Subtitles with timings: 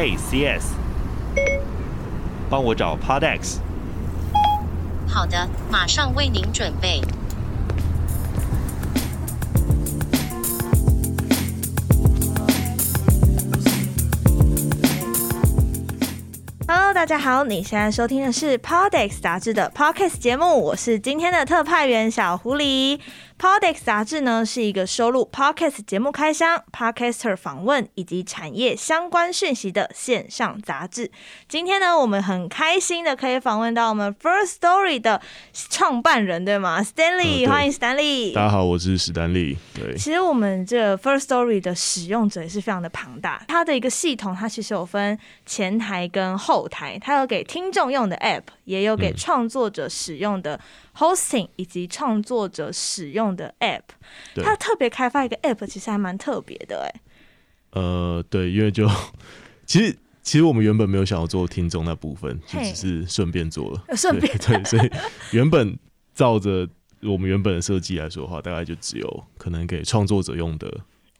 [0.00, 0.64] Hey CS，
[2.48, 3.58] 帮我找 Podex。
[5.06, 7.02] 好的，马上为您准备。
[16.66, 23.00] Hello，大家好，你现在收听的是 Podex 杂志的 Podcast 节目，我是今天的特派员小狐狸。
[23.40, 31.10] Podex 杂志呢是一个收录 Podcast 节目开箱、Podcaster 访问以及产业相关讯息的线上杂志。
[31.48, 35.22] 今天呢，我们很开心的可以访问到我们 First Story 的
[35.54, 38.34] 创办人，对吗？Stanley，欢迎 Stanley。
[38.34, 39.56] 大家好，我是史丹利。
[39.74, 50.60] 对，其实我们这 First Story 的使用者也是非常的庞大，它的一个系统，它其实有分前台跟后台，它有给听众用的 App，也有给创作者使用的。
[51.00, 53.80] Hosting 以及创作者使用的 App，
[54.36, 57.00] 它特别开发一个 App，其实还蛮特别的哎。
[57.70, 58.86] 呃，对，因为就
[59.64, 64.90] 其实其实我们原本没有想要做听众那部分，就只是顺便做了， 顺便对，所以
[65.32, 65.78] 原本
[66.14, 66.68] 照着
[67.02, 70.70] 我们原本的设计来说的话，大概就只有可能给创作者用的。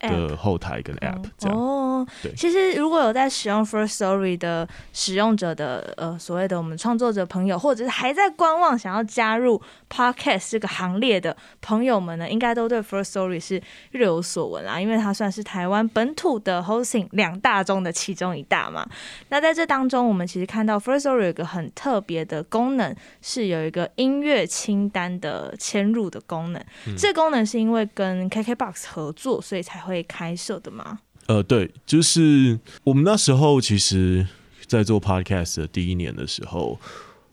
[0.00, 18.88] 的后台跟 App 这样哦，对，其实如果有在使用 First Story 的使用者的呃所谓的我们创作者朋友，或者是还在观望想要加入 Podcast 这个行列的朋友们呢，应该都对 First Story 是略有所闻啦，因为它算是台湾本土的 Hosting 两大中的其中一大嘛。
[19.28, 26.64] 那在这当中，我们其实看到 First Story 有一个很特别的功能，是有一个音乐清单的迁入的功能。
[26.86, 29.89] 嗯、这个功能是因为跟 KKBOX 合作，所以才会。
[29.90, 31.00] 会开设的吗？
[31.26, 34.26] 呃，对，就是我们那时候其实，
[34.66, 36.80] 在做 podcast 的第一年的时候，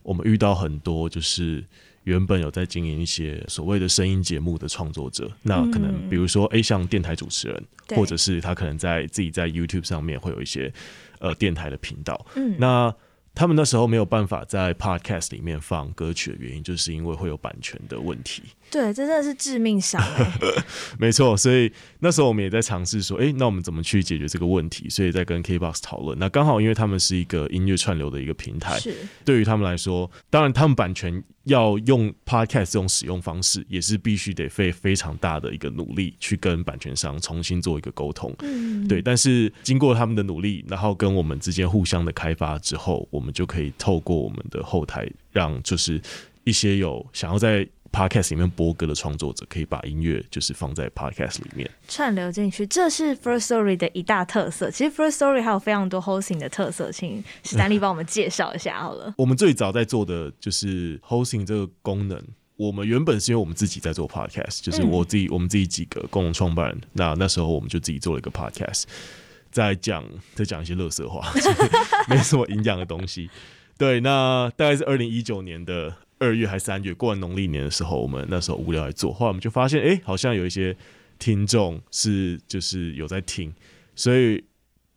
[0.02, 1.64] 我们遇到很多就是
[2.04, 7.64] 原本有在经营一些所谓的声音节目的创作者，那可能比如说，哎，像电台主持人，
[7.96, 10.72] 或者是他可能在自己在 YouTube 上面会有一些
[11.20, 12.94] 呃电台的频道，嗯，那。
[13.34, 18.42] 他们那时候没有办法在 Podcast 里面放歌曲的原因，就是因为会有版权的问题。
[18.70, 20.32] 对，这真的是致命伤欸。
[20.98, 24.88] 没错，所以那时候我们也在尝试说，哎，那我们怎么去解决这个问题？
[24.88, 26.18] 所以在跟 KBox 讨论。
[26.18, 31.22] 那刚好因为他们是一个音乐串流的一个平台，是对于他们来说，当然他们版权。
[31.44, 38.30] 要用 Podcast 这种使用方式，也是必须得费非常大的一个努力去跟版权商重新做一个沟通。
[38.40, 39.00] 嗯，对。
[39.00, 45.98] 但是经过他们的努力，然后跟我们之间互相的开发之后，我们就可以透过我们的后台，让就是
[46.44, 54.70] 一些有想要在 Podcast 里面播歌的创作者可以把音乐就是放在 Podcast 里面串流进去，这是 First Story 的一大特色。
[54.70, 59.14] 其实 First Story 还有非常多 Hosting 的特色，请史丹利帮我们介绍一下好了。
[59.16, 62.22] 我们最早在做的就是 Hosting 这个功能。
[62.56, 68.82] 我们原本是因为我们自己在做 Podcast，就是我自己、嗯、我们自己几个共同创办人，那那时候我们就自己做了一个 Podcast，
[69.50, 70.04] 在讲
[70.34, 71.32] 在讲一些乐色话，
[72.10, 73.30] 没什么营养的东西。
[73.76, 75.94] 对，那大概是二零一九年的。
[76.18, 80.76] 二月还三月过完农历年的时候，我们那时候无聊来做，后来我们就发现，哎、欸，好像有一些
[81.18, 83.52] 听众是就是有在听，
[83.94, 84.44] 所以，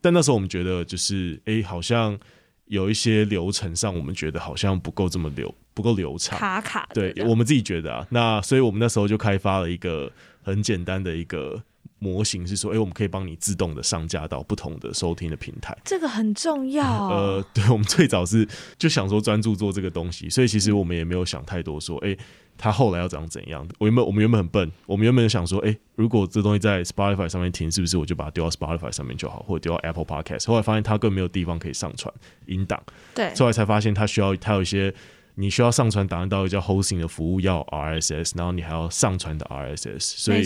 [0.01, 2.17] 但那时候我们觉得就是，哎、欸，好像
[2.65, 6.87] 有一些流程上，我们觉得好像不够这么流，不够流畅，卡卡。
[6.93, 10.11] 对，我们自己觉得啊，那所以我们那时候就开发了一个
[10.41, 11.63] 很简单的一个。
[12.03, 16.83] 模型是说，哎、欸，我们可以帮你自动的上架到不同的收听的平台，这个很重要。
[17.07, 22.17] 呃， 对，我们最早是就想说专注做这个东西，所以其实我们也没有想太多，说，哎、欸，
[22.57, 23.67] 他后来要长怎样？
[23.77, 30.47] 我原本我们原本很笨，我们原本想说，哎、欸，如果这东西在 Spotify 上面听，是不是我就把它丢到 Spotify 上面就好，或者丢到 Apple Podcast？
[30.47, 32.11] 后来发现它根本没有地方可以上传
[32.47, 32.81] 音档，
[33.13, 34.91] 对，后来才发现它需要它有一些。
[35.35, 40.43] 你需要上传档案到一个叫 hosting 的服务，要 RSS，然后你还要上传的 RSS，所以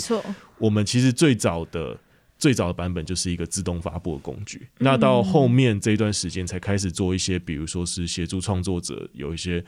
[0.58, 2.00] 我们其实最早的
[2.38, 4.68] 最早的版本就是一个自动发布的工具。
[4.80, 9.64] 那到后面这一段时间才开始做一些，比如说是协助创作者有一些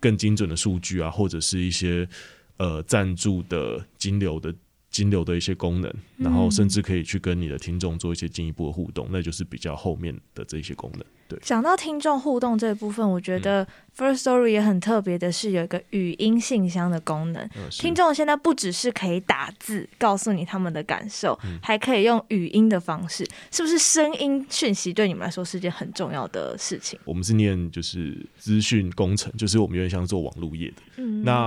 [0.00, 2.08] 更精准的数据啊，或者是一些
[2.56, 4.54] 呃赞助的金流的。
[4.90, 11.04] 金流的一些功能，然后甚至可以去跟你的听众做一些进一步的互动，嗯、那就是比较后面的这些功能。
[11.28, 13.66] 对，讲到听众互动这一部分，我觉得
[13.96, 17.44] First Story 也很特别的是有一个语音信箱的功能。
[17.54, 26.98] 嗯、听众现在不只是可以打字告诉你他们的感受，嗯、还可以用语音的方式，是不是声音讯息对你们来说是件很重要的事情？
[27.04, 30.76] 我们是念就是资讯工程，就是我们有点像做网络业的。
[30.96, 31.44] 嗯，那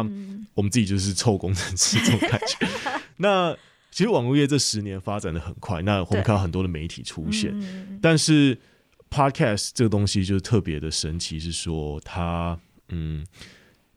[0.54, 2.68] 我们自己就是臭工程师这种感觉。
[3.18, 3.56] 那
[3.90, 8.58] 其实网络业这十年发展的很快，那我们看到很多的媒体出现，嗯、但是
[9.12, 13.24] Podcast 这个东西就是特别的神奇，是说它，嗯，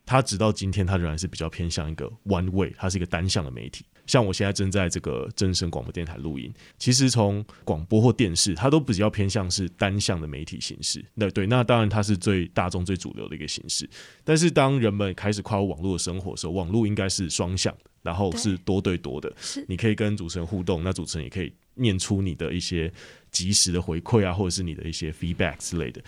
[0.05, 3.85] 它直到今天它仍然是比较偏向一个 one way，它是一个单向的媒体。
[4.07, 11.03] 像我现在正在这个真声广播电台录音，其实从广播或电视，它都比较偏向是单向的媒体形式。
[11.15, 13.89] 那对，那当然它是最大众、最主流的一个形式。
[14.23, 19.33] 但是当人们开始跨入网络生活的时候，网络应该是双向的，然后是多对多的。
[19.37, 22.93] 是，你可以跟主持人互动，那主持人也可以念出你的一些
[23.33, 26.01] 及时的回馈啊，或者是你的一些 feedback 之类的。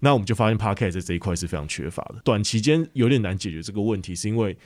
[0.00, 4.56] 那我们就发现 Podcast 在这一块是非常缺乏的，短期间有点难解决这个问题，是因为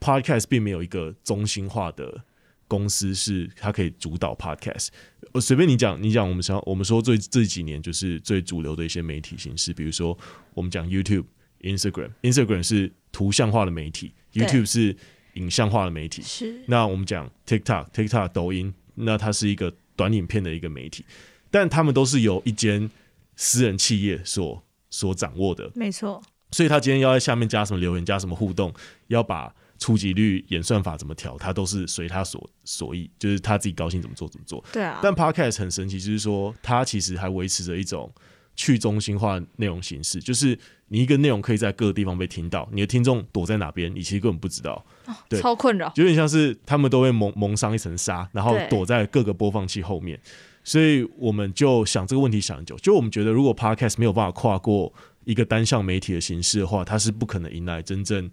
[0.00, 2.24] Podcast 并没有一个中心化的
[2.66, 4.88] 公司，是它可以主导 Podcast。
[5.32, 10.16] 我随便你讲，你讲，我们想我们说最这几年就是最主流的一些媒体形式，比如说
[10.54, 11.26] 我们讲 YouTube、
[11.60, 14.96] Instagram，Instagram 是图像化的媒体，YouTube 是
[15.38, 16.20] 影像化的媒体。
[16.22, 16.60] 是。
[16.66, 21.04] 那我们讲 TikTok，TikTok 抖音，那它是一个短影片的一个媒体，
[21.50, 22.90] 但他们都是由一间
[23.36, 26.22] 私人企业所所掌握的，没错。
[26.50, 28.72] 所以他今天要在下面加什么留言，加什么互动，
[29.08, 34.64] 要把触及率演算法怎么调，他都是随他所所意，就是他自己高兴怎么做怎么做。
[34.72, 34.98] 对啊。
[35.02, 38.10] 但 Podcast 很神奇，就是说他其实还维持着一种
[38.58, 40.58] 去中心化内容形式，就是
[40.88, 44.84] 你一个内容可以在各个地方被听到，你的听众躲在哪边，你其实根本不知道。
[45.06, 45.92] 哦、对，超困扰。
[45.94, 50.20] 有点像是他们都会蒙蒙上一层纱，然后躲在各个播放器后面。
[50.64, 54.92] 所以我们就想这个问题想很久，就我们觉得，如果 Podcast 没有办法跨过
[55.24, 58.28] 一个单向媒体的形式的话，它是不可能迎来真正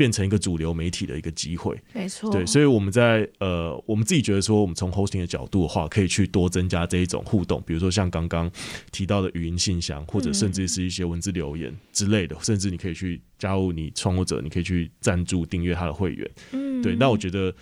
[0.00, 1.78] 变成一个主流媒体的一个机会。
[1.92, 8.50] 没错，对，所以我们在呃，我们自己觉得说，我们从 hosting 的角度的话，可以去多增加这一种互动，比如说像刚刚
[8.90, 16.30] 提到的语音信箱，或者甚至是一些文字留言之类的，嗯、甚至你可以去加入你创作者，你可以去赞助订阅他的会员。
[16.52, 17.54] 嗯，对，那我觉得。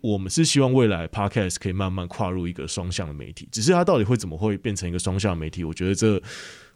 [0.00, 5.64] 我们是希望未来 Podcast 可以慢慢跨入一个双向的媒体，只是它到底会怎么会变成一个双向的媒体？
[5.64, 6.22] 我觉得这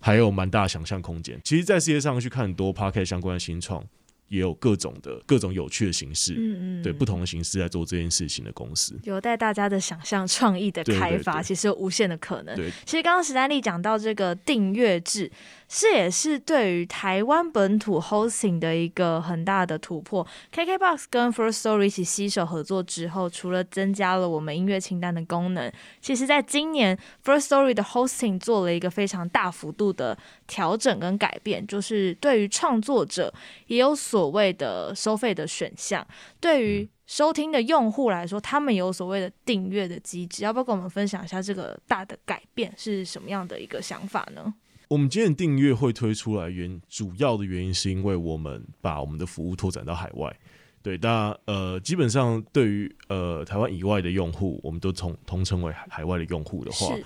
[0.00, 1.38] 还有蛮大的想象空间。
[1.44, 3.85] 其实，在世界上去看很多 Podcast 相关的新创。
[4.29, 12.55] 也有各种的各种有趣的形式，嗯嗯，对不同的形式在做这件事情的公司，有待大家的想象创意的开发，其实有无限的可能。
[12.55, 15.31] 对，其实刚刚史丹利讲到这个订阅制，
[15.69, 20.26] 是也是对于台湾本土 hosting 的一个很大的突破。
[20.55, 25.73] KKBOX 跟 First Story 一起携手合作之后，除了增加了我们音乐清单的功能，
[26.03, 33.32] 其实在今年 First Story 的 hosting 做了一个非常大幅度的调整跟改变，就是对于创作者
[33.69, 34.19] 也有所。
[34.19, 36.05] 所谓的收费的选项，
[36.41, 44.53] 对于收听的用户来说，他们有所谓的订阅的机制，要不要跟我们分享一下这个大的改变是什么样的一个想法呢？
[44.88, 50.35] 我们今天订阅会推出来原主要的原因是因为我们把我们的服务拓展到海外，
[50.82, 56.96] 对，那呃，基本上对于呃台湾以外的用户，我们都统统称为海外的用户的话。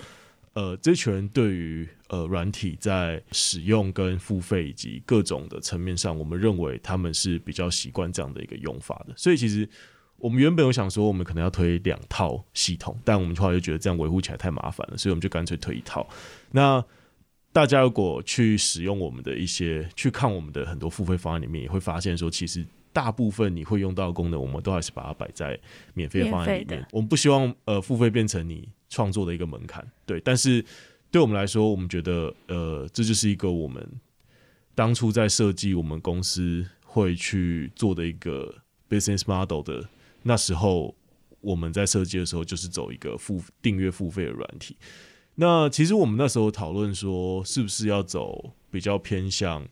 [0.53, 9.13] 呃，这群人对于呃软体在使用跟付费以及各种的层面上，我们认为他们是比较习惯这样的一个用法的。
[9.17, 9.67] 所以其实
[10.17, 16.07] 我们原本有想说，我们可能要推两套系统，但我们后来就觉得这样维护起来太麻烦了，所以我们就干脆推一套。
[16.51, 16.85] 那
[17.53, 25.57] 大家如果去使用我们的一些，去看我们的很多付费方案里面，也会发现说，其实大部分你会用到的功能，我们都还是把它摆在
[25.93, 26.85] 免费方案里面。
[26.91, 28.67] 我们不希望呃付费变成你。
[28.89, 30.63] 创作的一个门槛，对，但是
[31.09, 33.83] 对我们来说，我们觉得，呃，这就是一个我们
[34.75, 38.53] 当初在设计我们公司会去做的一个
[38.87, 39.83] business model 的。
[40.21, 40.93] 那时候
[41.41, 44.77] 我们在设计的时候，就是走一个付订阅付费的软体。
[45.35, 49.67] 那其实我们那时候讨论说，是不是要走比较偏向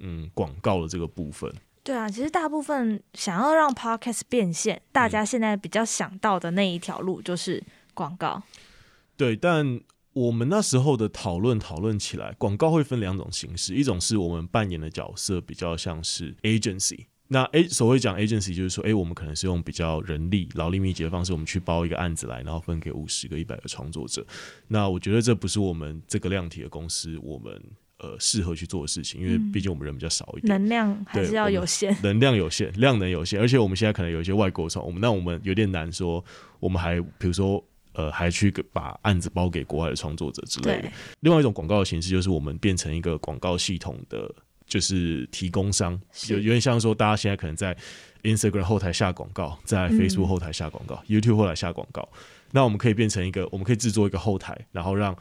[0.00, 1.52] 嗯广告的这个部分？
[1.82, 7.62] 对啊，其实大部分想要让 podcast 变现，大家现在比较想到的那一条路就是。
[7.96, 8.42] 广告，
[9.16, 9.80] 对，但
[10.14, 24.24] 我们那时候的讨论讨论起来，广告会分两种形式，一种是我们扮演的角色比较像是 agency，那 A 所谓讲 agency 就是说，哎，我们可能是用比较人力劳力密集的方式，我们去包一个案子来，然后分给五十个、一百个创作者。
[24.68, 27.58] 那我觉得这不是我们这个量体的公司，我们
[27.98, 36.22] 呃适合去做的事情，因为毕竟我们人比较少一点，能量还是要有限，能量有限，量能有限，而且我们现在可能有一些外国创，我们那我们有点难说，
[36.60, 37.64] 我们还比如说。
[37.96, 40.90] 呃，还去把案子包给国外的创作者之类的。
[41.20, 44.28] 另外一种广告的形式，就是我们变成一个广告系统的，
[44.74, 45.96] 就是提供商，
[46.28, 47.76] 有有点像说，大家现在可能在
[48.24, 52.08] Instagram 后台下广告，在 Facebook 后台下广告，嗯，YouTube 后台下广告。
[52.50, 55.16] 那我们可以变成一个，我们可以制作一个后台，然后让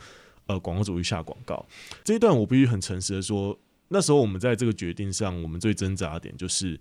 [0.47, 1.63] 呃广告主去下广告。
[2.03, 3.55] 这一段我必须很诚实的说，
[3.89, 6.79] 那时候我们在这个决定上，我们最挣扎的点就是，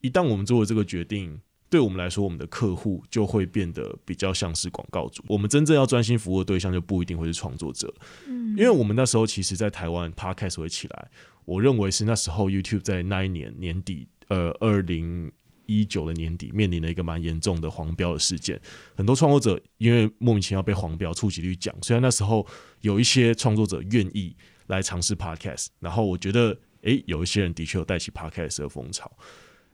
[0.00, 1.38] 一旦我们做了这个决定。
[1.70, 5.22] 对我们来说，我们的客户就会变得比较像是广告主。
[5.28, 7.92] 我们真正要专心服务的对象就不一定会是创作者。
[8.26, 11.10] 嗯，因为我们那时候其实，在台湾 Podcast 会起来，
[11.48, 15.32] 我认为是那时候 YouTube 在那一年年底，呃，二零
[15.64, 18.60] 一九的年底面临了一个蛮严重的黄标的事件，
[18.94, 22.46] 很多创作者因为莫名其妙被黄标触及率降，虽然那时候
[22.82, 24.36] 有一些创作者愿意
[24.66, 29.10] 来尝试 podcast，然后我觉得，诶、有一些人的确有带起 podcast 的风潮。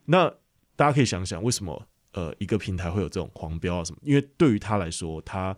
[0.05, 0.33] 那
[0.77, 3.99] 大家可以想想，为什么呃一个平台会有这种黄标啊什么？
[4.05, 5.57] 因为对于他来说，他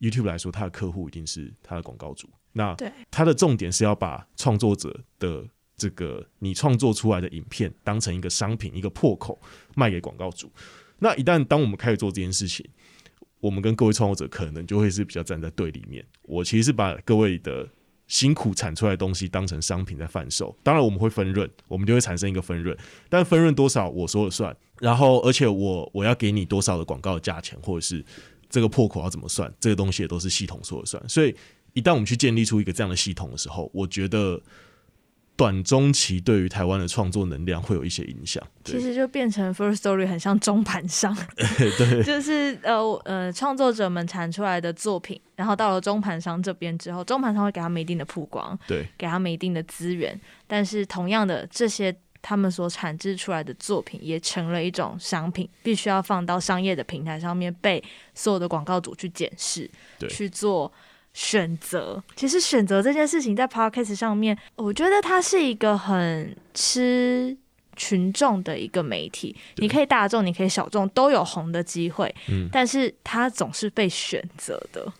[0.00, 2.26] YouTube 来说，他的客户一定是他的广告主。
[2.52, 2.76] 那
[3.10, 5.44] 它的重点是要把创作者的
[5.76, 9.40] 这个你创作出来的影片当成一个商品，一个破口
[9.74, 10.50] 卖给广告主。
[10.98, 12.64] 那一旦当我们开始做这件事情，
[13.40, 16.04] 我们跟各位创作者可能就会是比较站在对立面。
[16.22, 17.68] 我其实是把各位的
[18.06, 20.56] 辛苦产出来的东西当成商品在贩售。
[20.62, 22.76] 当然我们会分润，我们就会产生一个分润，
[23.08, 24.56] 但分润多少我说了算。
[24.78, 28.04] 然后而且我我要给你多少的广告价钱，或者是
[28.48, 31.02] 这个破口要怎么算，这个东西也都是系统说了算。
[31.08, 31.34] 所以
[31.72, 34.40] 一旦我们去建立出一个这样的系统的时候，我觉得。
[35.34, 41.16] 短中期对于台湾的创作能量会有一些影响，其实就变成 First Story 很像中盘商，
[41.78, 57.82] 对， 就是呃呃创作者们产出来的作品，然后到了中盘商这边之后，中盘商会给他们一定的曝光，对，给他们一定的资源，但是同样的这些他们所产制出来的作品也成了一种商品，必须要放到商业的平台上面被
[58.14, 60.70] 所有的广告主去检视，对，去做。
[61.14, 67.36] 选择，其实选择这件事情在 Podcast 上面，我觉得它是一个很吃
[67.76, 69.36] 群众的一个媒体。
[69.56, 72.14] 你可以大众，你可以小众，都有红的机会。
[72.28, 74.92] 嗯，但是它总是被选择的。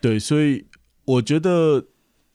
[0.00, 0.64] 对，所以
[1.04, 1.84] 我觉得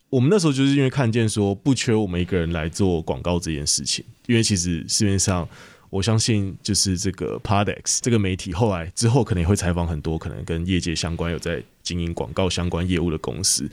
[0.08, 5.48] 我们那时候就是因为看见说不缺我们一个人来做广告这件事情，因为其实市面上。
[5.96, 13.66] 我相信，就是这个 Podex 这个媒体，后来之后可能也会采访很多可能跟业界相关、有在经营广告相关业务的公司。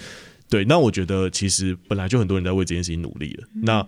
[0.50, 3.48] 对，那我觉得其实本来就很多人在为这件事情努力了。
[3.53, 3.86] 那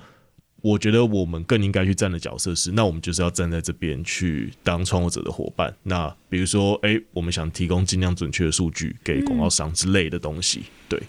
[0.62, 5.74] 我觉得我们更应该去站的角色是，那我们就是要站在这边去当创作者的伙伴。
[5.84, 10.64] 那比如说，哎，我们想提供尽量准确的数据给广告商之类的东西。
[10.90, 11.02] 对。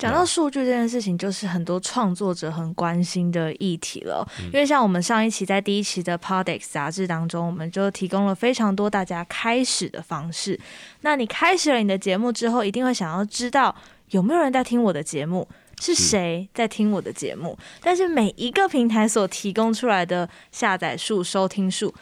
[0.00, 4.26] 讲到数据这件事情，就是很多创作者很关心的议题了。
[4.46, 10.58] 因为像我们上一期在第一期的 Podex 杂志当中，我们就提供了非常多大家开始的方式。
[11.02, 13.76] 那你开始了你的节目之后，一定会想要知道
[14.08, 15.46] 有没有人在听我的节目，
[15.82, 17.58] 是谁在听我的节目。
[17.82, 21.94] 但是每一个平台所提供出来的下载数、收听数。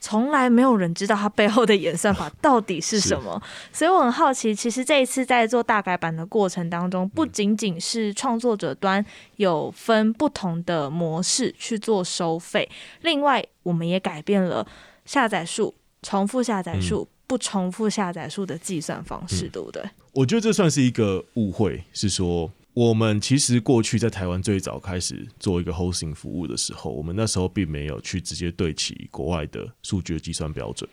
[0.00, 3.40] 从来没有人知道它背后的演算法 到底是什么，
[3.72, 4.54] 所以我很好奇。
[4.54, 9.04] 其实这一次在做大改版的过程当中，不仅仅是创作者端
[9.36, 12.68] 有分不同的模式去做收费，
[13.02, 14.66] 另外我们也改变了
[15.04, 19.82] 下载数、重复下载数、不重复下载数的计算方式，对不对？
[20.12, 22.50] 我觉得这算是一个误会，是说。
[22.72, 30.88] 我们其实过去在台湾最早开始做一个 hosting 服务的时候，我们那时候并没有去直接对齐国外的数据的计算标准，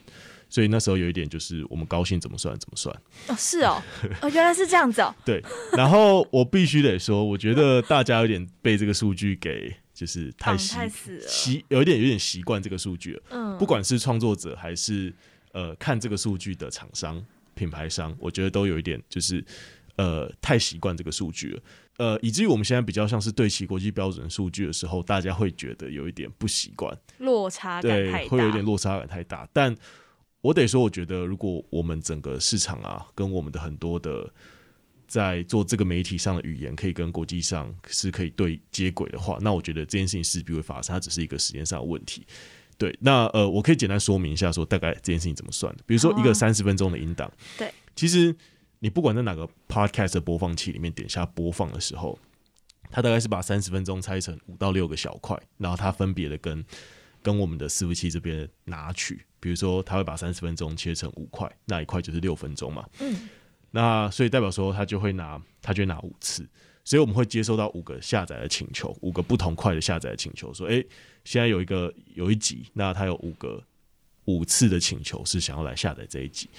[0.49, 2.95] 所以那时候有一点就是我们高兴怎么算怎么算。
[3.27, 3.81] 哦，是哦，
[4.21, 5.13] 哦，原来是这样子哦。
[5.23, 5.39] 对，
[5.73, 10.75] 然后我必须得说，我觉得大家有点被这个数据给就是太习
[11.27, 13.21] 习，有一点有点习惯这个数据了。
[13.29, 15.13] 嗯，不管是创作者还是
[15.51, 19.45] 呃看这个数据的厂商、品牌商，我觉得都有一点就是。
[19.97, 21.61] 呃，太习惯这个数据了，
[21.97, 29.49] 呃，以至于我们现在比较像是对齐国际标准数据的时候，大家会觉得有一点不习惯，落差感太大，对，会有点落差感太大。
[29.51, 29.75] 但
[30.41, 34.31] 我得说，我觉得如果我们整个市场啊，跟我们的很多的
[35.07, 42.23] 在做这个媒体上的语言，可以跟国际上是可以对接轨的话，那我觉得这件事情势必会发生，它只是一个时间上的问题。
[42.77, 45.83] 对，那呃，我可以简单说明一下，说大概这件事情怎么算的。
[45.87, 48.35] 比如说一个三十分钟的音档，对，其实。
[48.79, 52.17] 你不管在哪个 podcast 的播放器里面点下播放的时候，
[52.89, 56.63] 它大概是把三十分钟拆成五到六个小块，然后它分别的跟
[57.21, 62.87] 跟我们的伺服器这边拿取，比如说它会把三十分钟切成五块，那一块就是六分钟嘛。
[62.99, 63.29] 嗯。
[63.71, 66.47] 那所以代表说它就会拿，它就会拿五次，
[66.85, 70.85] 所以我们会接收到五个下载的请求，五个不同块的下载的请求，说，诶，
[71.25, 73.61] 现在有一个有一集，那它有五个
[74.25, 76.49] 五次的请求是想要来下载这一集。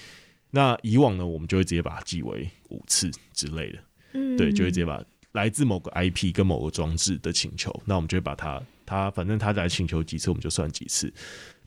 [0.51, 3.79] 那以往呢，我们就会直接把它记为五次之类的，
[4.15, 11.13] 嗯，对，就会直接把来自某个 IP 跟某个装置的请求，那我们就会把它，它反正它来请求几次，我们就算几次。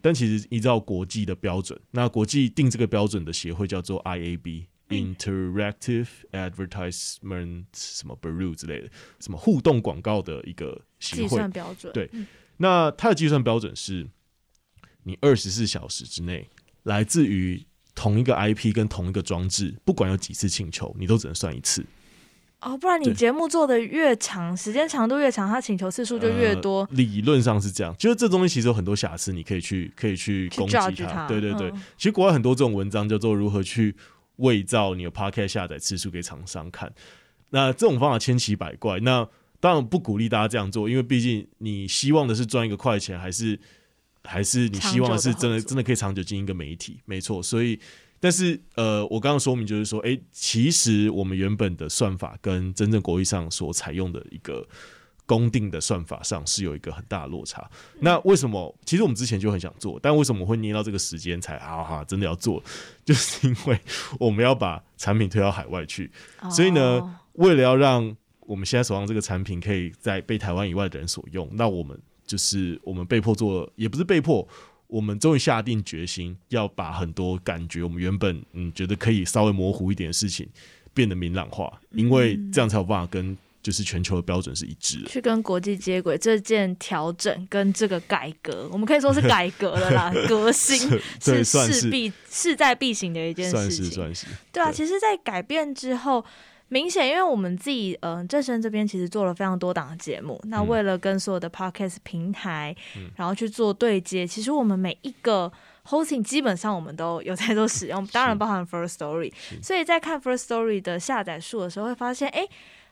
[0.01, 11.93] 但其实依照国际的标准，那国际定这个标准的协会叫做 IAB，Interactive Advertisement 什么 Bureau 之类的，什么互动广告的一个协会标准。
[11.93, 12.09] 对，
[12.57, 14.09] 那它的计算标准是，
[15.03, 16.49] 你二十四小时之内
[16.81, 17.63] 来自于。
[18.01, 21.85] 同一个 IP 跟同一个装置，不管有几次请求，你都只能算一次。
[22.59, 26.79] 哦，不然你节目做的越长，时间长度越长，他请求次数就越多。
[26.79, 31.27] 呃、理论上是这样，就是这东西其实有很多瑕疵，你可以去可以去攻击它。
[31.27, 33.95] 对对对，嗯、其实国外很多这种文章叫做如何去
[34.37, 36.91] 伪造你的 Podcast 下载次数给厂商看。
[37.51, 39.27] 那这种方法千奇百怪，那
[39.59, 43.59] 当然不鼓励大家这样做，因为毕竟你希望的是赚一个快钱，还是
[44.23, 46.99] 还是你希望是真的真的可以长久经营一个媒体？
[47.05, 47.79] 没错，所以。
[48.23, 54.63] 但是，呃，我刚刚说明就是说，哎，其实我们原本的算法跟真正国际上所采用的一个
[55.25, 57.67] 公定的算法上是有一个很大的落差。
[57.99, 58.77] 那为什么？
[58.85, 62.63] 其实我们之前就很想做，但为什么会捏到这个时间才啊哈真的要做？
[63.03, 63.81] 就是因为
[64.19, 66.11] 我们要把产品推到海外去，
[66.51, 71.99] 所以呢，为了要让我们现在手上这个产品可以在被台湾以外的人所用，那我们
[72.31, 74.47] 就是我们被迫做，也不是被迫。
[74.87, 80.47] 我们终于下定决心要把很多感觉我们原本嗯觉得可以稍微模糊一点的事情
[80.93, 86.17] 变得明朗化，因为这样才有办法跟就是全球的标准是一致的，去跟国际接轨。
[86.17, 90.79] 这件调整跟这个改革，我们可以说是改革了啦，革新
[91.19, 94.71] 是势必势在必行的一件事情，算是算是对啊。
[94.71, 96.23] 其实，在改变之后。
[96.71, 100.39] 明显，因为我们自己，嗯、呃，正声这边其实做了非常多档的节目。
[100.45, 105.51] 那为了跟所有的 podcast 平台，嗯、然后去做对接，其实我们每一个
[105.85, 109.33] hosting 基本上我们都有在做使用，当然包含 First Story。
[109.61, 112.47] 所以在看 First Story 的下载数的时候，会发现，哎，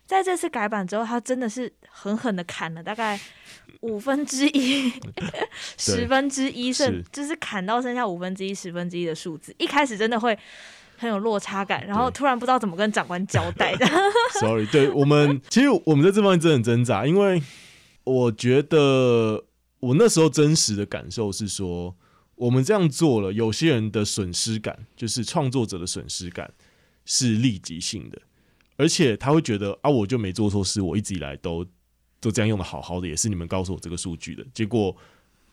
[0.05, 3.17] 在这次改版之后，它真的是狠狠的砍了大概
[3.79, 4.91] 五分之一、
[5.79, 9.55] 十分之一，甚就是砍到剩下五分之一、十分之一的数字。
[9.57, 10.37] 一开始真的会。
[10.99, 13.87] 很有落差感，然后突然不知道怎么跟长官交代的。
[14.41, 17.41] Sorry，对我们 其实我们在这方面真的很挣扎，因为
[18.03, 19.45] 我觉得
[19.79, 21.95] 我那时候真实的感受是说，
[22.35, 26.51] 我们这样做了，有些人的损失感，就是创作者的损失感
[27.05, 28.21] 是立即性的，
[28.75, 31.65] 而且他会觉得啊，我就没做错事，我一直以来都
[32.19, 34.95] 都这样用的好好的，也是你们告诉我这个数据的结果。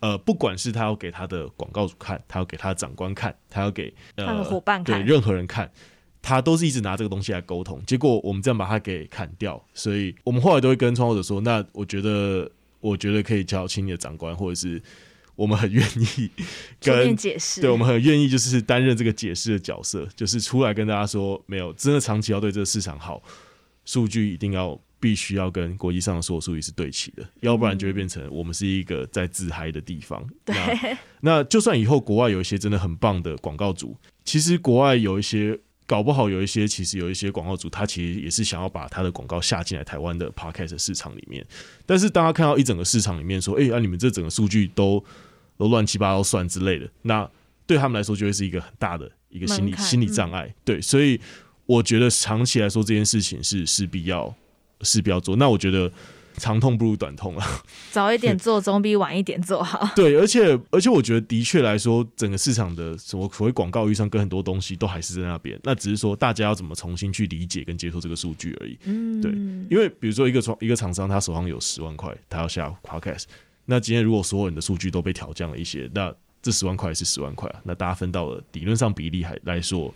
[0.01, 5.71] 呃，不管是他要给他的广告主看，他要给他的长官看，他要给呃他的伙伴看，对任何人看，
[6.21, 7.83] 他都是一直拿这个东西来沟通。
[7.87, 14.83] 结果我们这样把它给砍掉，所以我们后来都会跟创作者说：“那我觉得，我觉得可以叫请你的长官，或者是
[15.35, 16.31] 我们很愿意
[16.81, 23.23] 跟解释，对我们很愿意就是担任这个解释的角色，就是出来跟大家说，没有真的长期要对这个市场好，
[23.85, 30.21] 数据一定要。”必须要跟国际上的所有数据是对齐的，要不然就会变成我们是一个在自嗨的地方。
[30.45, 30.57] 对，
[31.21, 41.47] 那，那就算以后国外有一些真的很棒的广告主，其实国外有一些搞不好有一些，其实有一些广告主，他其实也是想要把他的广告下进来台湾的 Podcast 市场里面。
[41.87, 45.05] 但是当他看到一整个市场里面说，哎、欸，啊，你们这整个数据都
[45.57, 47.31] 都乱七八糟算之类的，那
[47.65, 50.53] 对他们来说就会是一个很大的一个心理心理障碍。
[50.65, 51.21] 对，所以
[51.67, 54.35] 我觉得长期来说这件事情是势必要。
[54.83, 55.91] 是不要做，那我觉得
[56.39, 57.47] 长痛不如短痛啊。
[57.91, 59.89] 早一点 做总比晚一点做好。
[59.97, 68.79] 对，而且而且我觉得的确来说，整个市场的什么所谓广告预算跟很多东西都还是在那边，那只是说大家要怎么重新去理解跟接受这个数据而已。
[68.85, 69.31] 嗯，对，
[69.71, 73.25] 因为比如说一个创一个厂商，他手上有十万块，他要下 Podcast，
[73.65, 79.93] 那今天如果所有人的数据都被调降了一些，那这十万块是十万块啊，那大家分到了理论上比例还来说。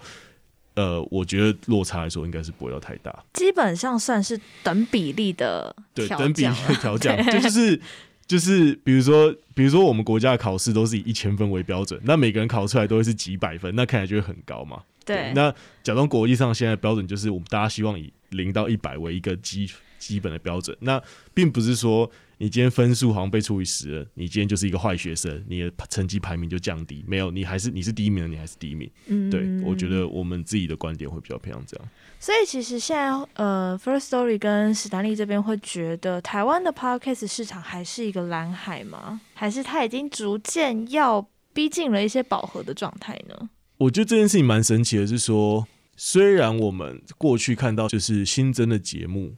[0.81, 7.79] 呃，我觉得落差来说应该是不会要太大，基本上算是等比例的对等比例的调降，就就是
[8.27, 14.81] 就是比如说比如说我们国家的考试都是以一千分为标准，那每个人考出来都会是几百分，那看起来就会很高嘛。
[15.05, 21.01] 对，对，那假装国际上现在标准就是我们大家希望以零到一百为一个基基本的标准，那
[21.33, 22.11] 并不是说。
[22.43, 27.05] 你今天分数好像被除以十了，你今天就是一个坏学生，你的成绩排名就降低。
[27.07, 28.91] 没有，你还是你是第一名的，你还是第一名。
[29.09, 31.87] 嗯，对，我觉得我们自己的观点会比较偏向这样。
[32.19, 39.21] 所以其实现在呃，First Story 跟史丹利这边会觉得台湾的 Podcast 市场还是一个蓝海吗？
[39.35, 43.51] 还是它已经逐渐要逼近了一些饱和的状态呢？
[43.77, 49.35] 我觉得这件事情蛮神奇的，是说虽然我们过去看到就是新增的节目。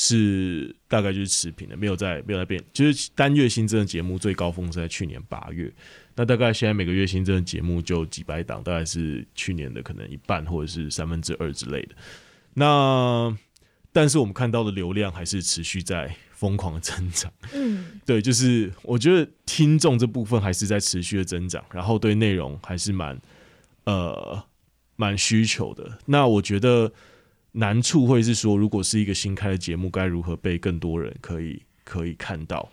[0.00, 2.62] 是大概就是持平的，没有在没有在变。
[2.72, 5.68] 就是单月新增的节目最高峰是在去年八月，
[6.14, 11.96] 那大概现在每个月新增的节目就几百档，大概是去年的可能一半或者是三分之二之类的。
[12.54, 13.36] 那
[13.92, 17.32] 但是我们看到的流量还是持续在疯狂的增长。
[17.52, 23.20] 嗯，对，就是我觉得听众这部分还是在持续的增长，然后对内容还是蛮
[23.82, 24.40] 呃
[24.94, 25.98] 蛮需求的。
[26.06, 26.92] 那我觉得。
[27.52, 32.70] 难处会是说，如果是一个新开的节目，该如何被更多人可以可以看到？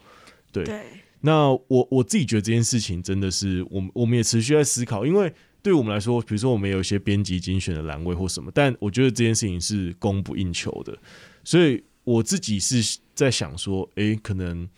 [0.51, 0.83] 对，对
[1.21, 5.33] 那我我自己觉得这件事情真的是，我们我们也持续在思考，因为
[5.63, 10.95] 对我们来说，比如说我们有一些编辑精选的栏位或什么，但我觉得这件事情是供不应求的，
[11.43, 14.69] 所以我自己是在想说，哎、欸，可能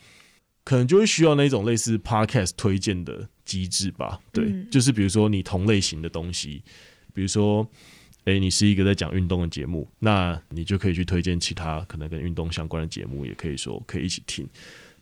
[0.64, 4.20] 可能就会需要那种类似 podcast 推荐的机制吧。
[4.32, 6.64] 对，嗯、就是比如说你同类型的东西，
[7.14, 7.68] 比如说，
[8.28, 14.48] 哎、欸，你是一个在讲运动的节目，那你就可以去推荐其他可能跟运动相关的节目，也可以说可以一起听。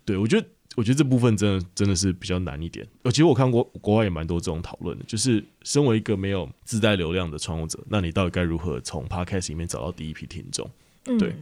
[0.05, 0.47] 对我觉得。
[0.75, 2.85] 我觉得这部分真的真的是比较难一点。
[3.03, 10.69] 呃，其实我看过国外也蛮多这种讨论的，就是身为一个没有自带流量的创作者，那你到底该如何从 Podcast 里面找到第一批听众？
[11.17, 11.33] 对。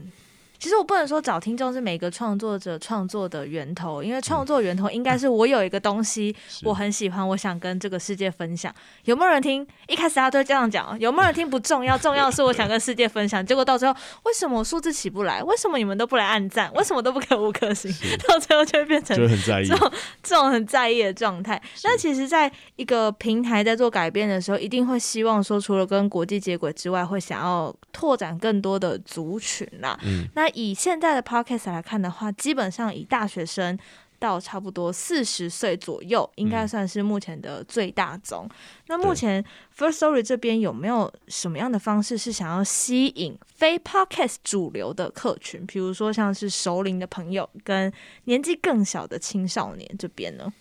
[0.63, 8.73] 嗯其实我不能说找听众是每个创作者创作的源头，因为创作源头应该是我有一个东西我很喜欢，我想跟这个世界分享。
[9.03, 9.67] 有没有人听？
[9.89, 13.45] 一开始大家都这样讲，有没有人听不重要， 重要是我想跟世界分享。
[13.45, 15.43] 结果到最后，为什么我数字起不来？
[15.43, 16.71] 为什么你们都不来按赞？
[16.75, 17.93] 为什么都不给五颗星？
[18.25, 19.91] 到最后就会变成这种
[20.23, 21.61] 这种很在意的状态。
[21.83, 29.99] 那其实，在一个平台在做改变的时候，一定会希望说，除了跟国际接轨之外，会想要拓展更多的族群啦。
[30.05, 30.52] 嗯，那。
[30.53, 33.77] 以现在的 podcast 来看的话，基本上以大学生
[34.19, 38.45] 到差不多四十岁左右，应该算是目前的最大宗。
[38.47, 38.55] 嗯、
[38.87, 39.43] 那目前
[39.77, 45.65] Firstory 这边有没有什么样的方式是想要吸引非 podcast 主流的客群？
[45.65, 47.91] 比如说像是熟龄的朋友跟
[48.23, 50.53] 年纪更小的青少年这边呢？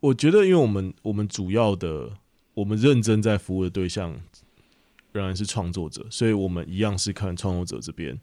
[0.00, 2.10] 我觉得，因为我们我们主要的
[2.54, 4.20] 我们认真在服务的对象
[5.12, 8.18] 仍然是创作者，所以我们一样是看创作者这边。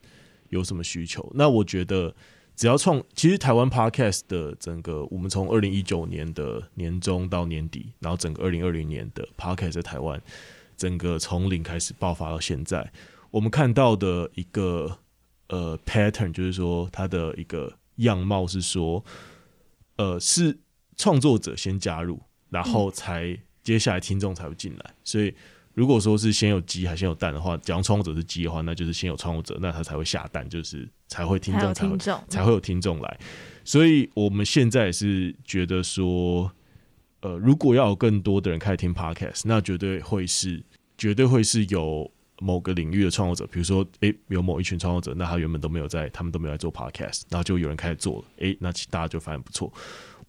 [0.53, 1.29] 有什么需求？
[1.33, 2.15] 那我觉得，
[2.55, 10.21] 只要创，其实台湾 Podcast 的整个，我们从二零一九年的年中到年底，然后整个二零二零年的 Podcast 在台湾，
[10.77, 12.93] 整个从零开始爆发到现在，
[13.31, 14.99] 我们看到的一个
[15.49, 19.03] 呃 pattern，就是说它的一个样貌是说，
[19.97, 20.57] 呃，是
[20.95, 25.33] 创作者先加入，然后才接下来听众才会进来，所以。
[25.73, 33.19] 如果说是先有鸡还是先有蛋的话，假如创作者是鸡的话，那就是先有创作者，那他才会下蛋，就是才会听众才会才会有听众来。
[33.65, 36.51] 所以我们现在是觉得说，
[37.21, 40.63] 呃，如果要有更多的人开始听 Podcast，那绝对会是
[40.95, 49.73] 绝对会是有某个领域的创作者，比如说，诶、欸，有某一群创作者，那他原本都没有在，他们都没有在做 Podcast，然后就有人开始做了，诶、欸，那其大家就发现不错。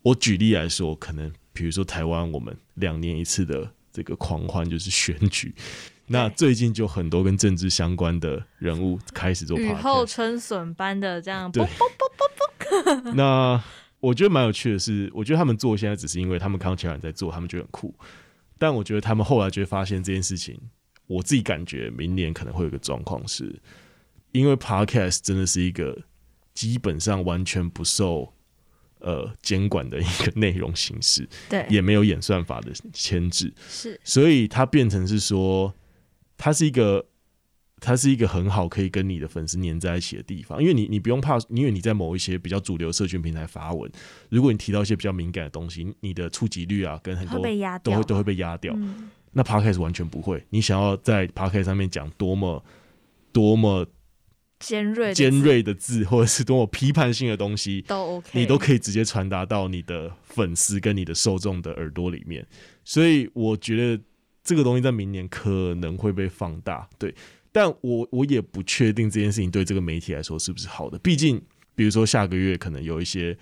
[0.00, 3.70] 我举例来说，可能比如说台湾，我们两年一次的。
[3.94, 5.54] 这个狂欢就是选举，
[6.08, 11.64] 那最近就很多跟政治相关的人物开始做雨后春笋般的这样，对。
[13.14, 13.62] 那
[14.00, 17.94] 我觉得蛮有趣的是，我觉得他们做现在只是因为他们看到其他人在做，他们觉得很酷。
[18.58, 20.60] 但我觉得他们后来就会发现这件事情，
[21.06, 23.62] 我自己感觉明年可能会有个状况是，
[24.32, 25.96] 因为 Podcast 真的是一个
[26.52, 28.33] 基本上完全不受。
[29.04, 35.74] 呃，监管的一个内容形式， 对，也没有演算法的牵制，是，所以它变成是说，
[36.38, 37.04] 它是一个，
[37.80, 43.92] 它是一个很好可以跟你的粉丝粘在一起的地方，因为你你不用怕，因为你在某一些比较主流社群平台发文，
[44.30, 47.36] 如果你提到一些比较敏感的东西，你的触及率啊，跟很多
[47.82, 48.72] 都会都会被压掉。
[48.74, 52.64] 嗯、那 Podcast 完全不会，你想要在 Podcast 上面讲多么
[53.32, 53.86] 多么。
[54.64, 62.46] 尖锐尖锐的字，或者是多么批判性的东西，都 OK，你都可以直接传达到你的粉丝跟你的受众的耳朵里面。
[62.82, 64.02] 所以我觉得
[64.42, 67.14] 这个东西在明年可能会被放大，对。
[67.52, 70.98] 但我我也不确定这件事情对这个媒体来说是不是好的。
[70.98, 71.40] 毕竟，
[71.74, 73.36] 比如说下个月可能有一些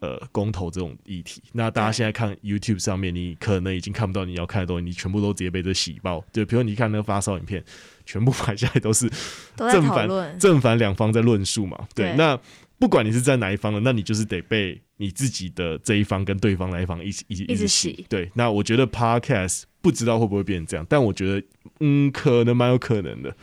[0.00, 6.24] 呃公投这种议题，那大家现在看 YouTube 上面，你可能已经看不到你要看的东西，你全部都直接被这洗爆。
[6.32, 7.62] 就比如你看那个发烧影片。
[8.04, 9.10] 全部买下来都是
[9.56, 12.16] 正反正反两方在论述嘛，对，对。
[12.16, 12.38] 那
[12.78, 18.04] 不管你是在哪一方的，那你就是得被你自己的这一方跟对方那一方一起一起一直洗。
[18.08, 21.46] 对，那我觉得 Podcast 不知道会不会变成这样，但我觉得
[21.80, 23.34] 嗯，可能蛮有可能的。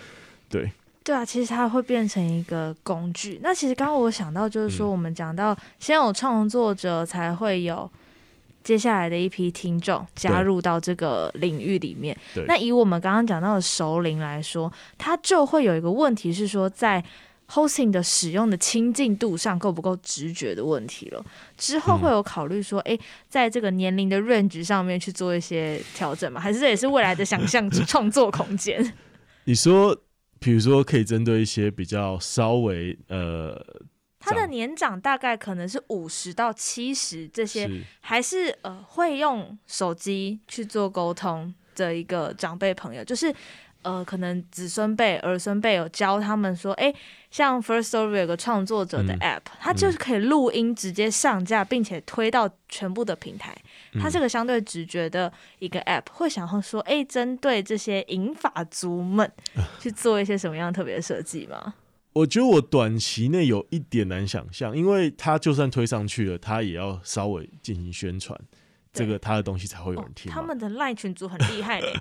[0.50, 0.69] 对，
[1.04, 3.39] 对啊，其实它会变成一个工具。
[3.41, 7.89] 那其实刚刚我想到就是说，我们讲到先有创作者才会有。
[8.63, 17.04] 接下来的一批听众加入到这个领域里面，那以我们刚刚讲到的熟龄来说，它就会有一个问题是说，在
[17.50, 21.26] hosting 的使用的亲近度上够不够直觉的问题了。
[21.58, 26.39] 之后会有考虑说，哎、嗯，在这个年龄的 range 上面去做一些调整吗？
[26.39, 28.93] 还是这也是未来的想象创作空间？
[29.45, 29.98] 你说，
[30.39, 33.65] 比如说可以针对一些比较稍微呃。
[34.30, 37.70] 他的年长大概可能是五十到七十，这些
[38.02, 43.34] 还是呃会用手机去做沟通的一个长辈朋友，就是
[43.82, 46.94] 呃，可能子孙辈、儿孙辈有教他们说，哎，
[47.32, 53.56] 像 First Story 有个创作者的 App，嗯，它就是可以录音直接上架，并且推到全部的平台。
[54.00, 59.32] 它是个相对直觉的一个 App，会想要说，哎，针对这些银发族们
[59.80, 61.74] 去做一些什么样特别的设计吗？
[62.19, 68.38] 我觉得我短期内有一点难想象，因为他就算推上去了，他也要稍微进行宣传。
[68.91, 70.34] 这个他的东西才会有人听，哦。
[70.34, 71.93] 他们的赖群组很厉害嘞。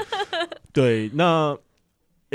[0.74, 1.56] 对，那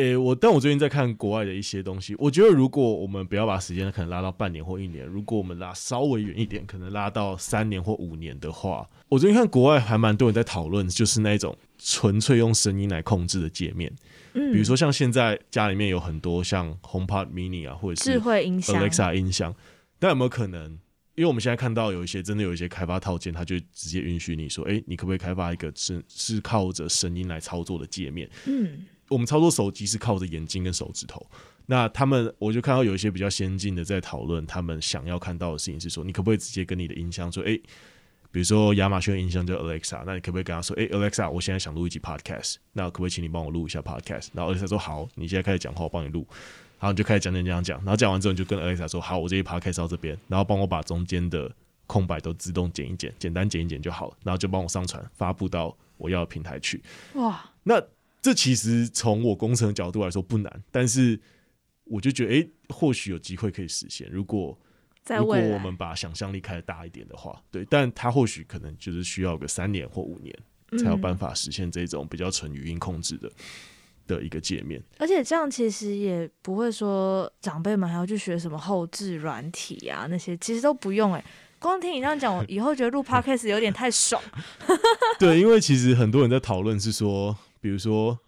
[0.02, 13.94] 诶，我但我最近在看国外的一些东西，我觉得如果我们不要把时间可能拉到半年或一年，如果我们拉稍微远一点，可能拉到三年或五年的话，我最近看国外还蛮多人在讨论，就是那种纯粹用声音来控制的界面。
[14.34, 19.54] 嗯，比如说像现在家里面有很多像 HomePod Mini 啊，或者是智慧音响、Alexa 音响，
[20.00, 20.80] 但有没有可能？
[21.16, 28.28] 因为我们现在看到有一些真的有一些开发套件，它就直接允许你说，哎，你可不可以开发一个是是靠着声音来操作的界面？
[28.46, 31.24] 嗯，我们操作手机是靠着眼睛跟手指头。
[31.66, 37.56] 那他们我就看到有一些比较先进的在讨论，他们想要看到的事情是说，你可不可以直接跟你的音箱说，哎，
[38.32, 44.30] 比如说亚马逊的音箱叫 Alexa，那你可不可以跟他说，哎，Alexa，我现在想录一集 Podcast，那可不可以请你帮我录一下 Podcast？
[44.34, 46.26] 然后 Alexa 说好，你现在开始讲话，我帮你录。
[46.80, 51.50] 然后你就开始讲讲讲讲，然后讲完之后你就跟 Alexa 说：“好，我这一趴开始到这边，然后帮我把中间的
[51.86, 56.82] 空白都自动剪一剪，简单剪一剪就好了，然后就帮我上传发布到我要的平台去。”
[57.14, 57.80] 哇，那
[58.22, 61.20] 这其实从我工程的角度来说不难，但是
[61.86, 64.08] 我就觉得，哎，或许有机会可以实现。
[64.12, 64.58] 如果
[65.18, 70.34] 如果我们把想象力开得大一点的话，对，但它或许可能就是需要个三年或五年
[70.78, 73.32] 才有办法实现这种比较纯语音控制的。
[74.08, 81.26] 的一个界面，而且这样其实也不会说长辈们还要去学什么后置软体啊，那些其实都不用哎、欸。
[81.60, 84.22] 光听你这样讲，我以后觉得录 podcast 有点太爽。
[85.20, 88.20] 对，因为其实很多人在讨论是说，比如说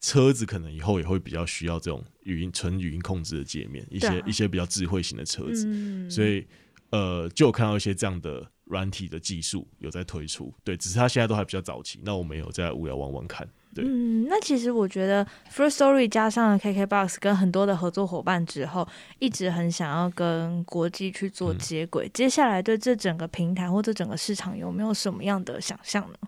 [0.00, 6.44] 车子可能以后也会比较需要这种语音纯语音控制的界面，一些、啊、一些比较智慧型的车子，嗯、所以
[6.90, 10.52] 呃，就有看到一些这样的软体的技术有在推出。
[10.64, 13.48] 对，只是它现在都还比较早期，那我们有在无聊玩玩看。
[13.76, 18.86] 嗯，那其实我觉得 First Story 加上 KKBOX 跟很多的合作伙伴之后，
[19.18, 22.06] 一直很想要跟国际去做接轨。
[22.06, 26.18] 嗯、接下来对这整个平台或者整个市场有没有什么样的想象呢？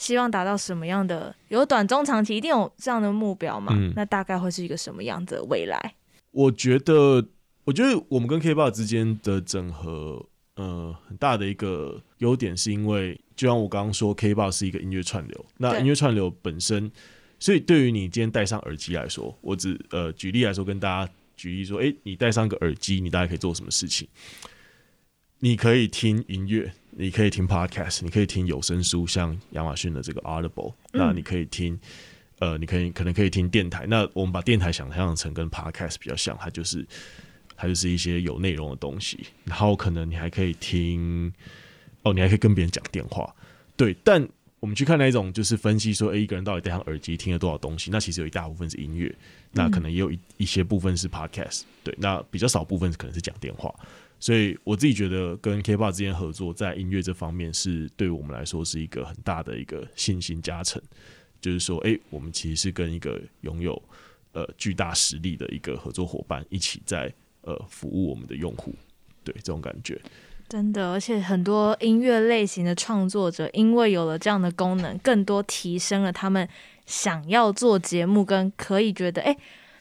[0.00, 1.34] 希望达到什么样的？
[1.48, 3.74] 有短中长期一定有这样的目标嘛？
[3.76, 5.94] 嗯、那大概会是一个什么样的未来？
[6.30, 7.22] 我觉得，
[7.64, 10.26] 我觉得我们跟 KKBOX 之间的整合。
[10.56, 15.46] 呃，很大的一个优点是因为，就像我刚刚说，KKBOX 是一个音乐串流。
[15.58, 16.90] 那音乐串流本身，
[17.38, 24.06] 所以对于你今天戴上耳机来说，我只呃举例来说，跟大家举例说，诶，你戴上个耳机，你大概可以做什么事情？
[25.38, 31.78] 你可以听音乐，你可以听 Podcast，你可以听有声书，像亚马逊的这个 Audible，那你可以听，
[32.38, 33.86] 呃，你可以可能可以听电台。
[33.86, 36.86] 那我们把电台想象成跟 Podcast 比较像，它就是。
[37.62, 41.30] 它就是一些有内容的东西，然后可能你还可以听，
[42.02, 43.34] 哦，你还可以跟别人讲电话，
[43.76, 43.94] 对。
[44.02, 44.26] 但
[44.60, 47.90] 我们去看那一种，就是分析说，诶，一个人到底戴上耳机听了多少东西？
[47.90, 49.14] 那其实有一大部分是音乐，
[49.52, 51.94] 那可能也有一一些部分是 podcast，对。
[51.98, 53.70] 那比较少部分可能是讲电话。
[54.20, 60.80] 所以我自己觉得跟 K-pop 之间合作，在音乐这方面是对我们来说是一个很大的一个信心加成，
[61.40, 63.82] 就是说，诶，我们其实是跟一个拥有
[64.32, 67.12] 呃巨大实力的一个合作伙伴一起在。
[67.42, 68.70] 呃，服务我们的用户，
[69.24, 69.98] 对这种感觉，
[70.46, 76.46] 真的，而且很多音乐类型的创作者，因为有了这样的功能，更多提升了他们
[76.84, 79.34] 想要做节目，跟可以觉得，哎，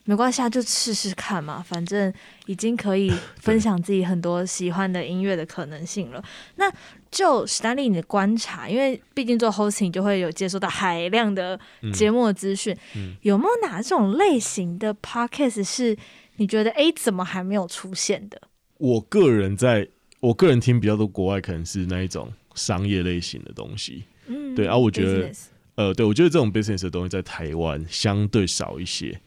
[0.10, 2.12] 没关系啊，就试试看嘛，反正
[2.48, 6.24] 已经可以 分享自己很多喜欢的音乐的可能性了。
[6.56, 6.66] 那
[7.12, 11.60] 就史丹利，你的观察，因为毕竟做 hosting 就会有接收到海量的
[11.94, 15.96] 节目的资讯，嗯嗯、有没有哪种类型的 podcast 是？
[16.38, 18.42] 你觉得哎，怎么还没有出现的？
[18.78, 19.88] 我个人在
[20.22, 24.06] 我个人听比较多国外，可能是那一种商业类型的东西。
[24.26, 25.40] 嗯，对啊，我觉得 business
[25.76, 29.20] 呃，对我觉得这种 business 的东西在台湾相对少一些，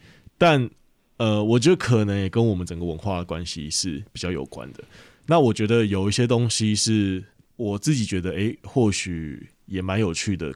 [0.42, 0.68] 但
[1.18, 4.82] 呃，我觉得可能也跟我们整个文化的关系是比较有关的。
[5.26, 7.22] 那我觉得有一些东西是
[7.54, 10.52] 我自己觉得哎，或许也蛮有趣的。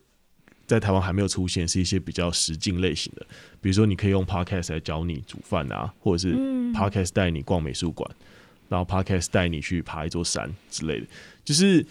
[0.67, 3.25] 在台湾还没有出现，是一些比较实境类型的，
[3.61, 6.35] 比如说你可以用 podcast 来教你煮饭啊，或者是
[6.75, 8.27] podcast 带你逛美术馆，嗯、
[8.71, 11.07] 然后 podcast 带你去爬一座山之类的。
[11.45, 11.87] 就是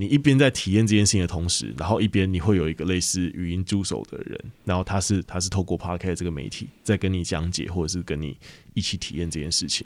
[0.00, 8.38] 你一边在体验这件事情的同时，然后一边你会有一个类似语音助手的人，然后他是他是透过 podcast 这个媒体在跟你讲解，或者是跟你
[8.74, 9.84] 一起体验这件事情。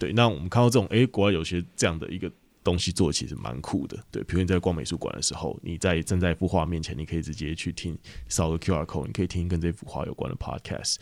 [0.00, 2.28] 对，那我们看到这种，诶、国外有些这样的一个
[2.64, 3.96] 东西做其实蛮酷的。
[4.10, 7.96] 对，比如你在逛美术馆的时候，你在站在一幅画面前，你可以直接去听
[8.28, 10.96] 扫个 QR code，你可以听跟这幅画有关的 podcast，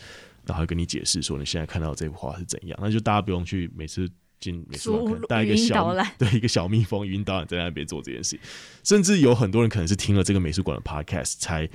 [0.45, 2.79] 然后跟你解释说你现在看到这幅画是怎样。
[2.83, 4.07] 那就大家不用去每次
[4.41, 8.39] 进美术馆带一个小对一个小蜜蜂语音导览在那边做这件事，
[8.83, 11.69] 甚至有很多人可能是听了这个美术馆的 podcast 才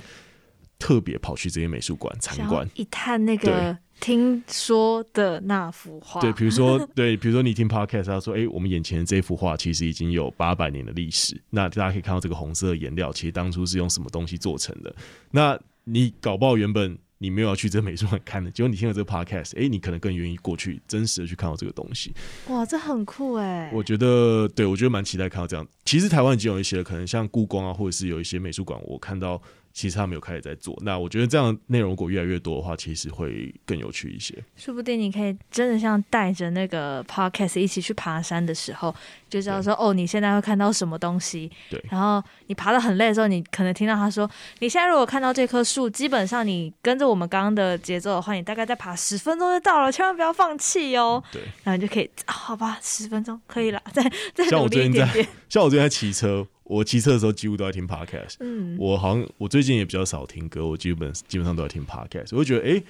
[0.78, 3.78] 特别跑去这些美术馆参观一探那个。
[3.98, 11.40] 听说的那幅画，对，比如说， 对，比如说你听 podcast，他说，哎、欸，我们眼前的这幅画其实已经有八百年的历史。
[11.48, 14.94] 那大家可以看到这个红色的颜料，其实当初是用什么东西做成的？
[15.30, 22.12] 那你搞不好原本你没有要去这美术馆看的， 结果你听了这个 podcast，哎、欸，你可能更愿意过去真实的去看到这个东西。
[22.48, 23.70] 哇，这很酷哎！
[23.72, 25.66] 我觉得，对，我觉得蛮期待看到这样。
[25.84, 29.40] 其实台湾已经有一些可能像故宫啊，或者是有一些美术馆，我看到。
[29.76, 34.34] 其实他们有开始在做，那我觉得这样内容如果越来越多的话，其实会更有趣一些。
[34.56, 38.94] 说不定你可以真的像带着那个 podcast 一起去爬山的时候，
[39.28, 41.52] 就知道说哦，你现在会看到什么东西。
[41.68, 41.78] 对。
[41.90, 44.26] 然后你爬得很累的时候，你可能听到他说
[44.60, 51.42] ：“你现在如果看到这棵树，基本上你跟着我们刚刚的节奏的话，你大概再爬十分钟就到了，千万不要放弃哦。”对。
[51.64, 54.02] 然后你就可以，啊、好吧，十分钟可以了，再
[54.34, 55.02] 再努力一点点。
[55.02, 56.46] 像我最近在，像我最近在骑车。
[56.66, 62.28] 我骑车的时候几乎都在听 podcast，嗯，我好像我最近也比较少听歌，我基本基本上都在听 podcast。
[62.32, 62.84] 我会觉得，哎、欸，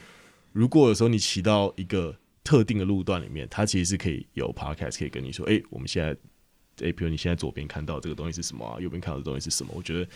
[0.52, 9.72] 如果有时候你骑到一个特定的路段里面，它其实是可以有 podcast 可以跟你说，哎、欸，我们现在，哎、欸，比如你现在左边看到这个东西是什么啊，右边看到的东西是什么？
[9.74, 10.08] 我觉得。